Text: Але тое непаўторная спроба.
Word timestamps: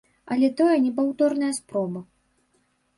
Але 0.35 0.49
тое 0.61 0.77
непаўторная 0.87 1.53
спроба. 1.61 2.05